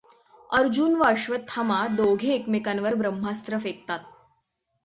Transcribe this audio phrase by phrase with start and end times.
[0.49, 3.99] अर्जुन व अश्वत्थामा दोघे एकमेकांवर ब्रह्मास्त्र फेकतात.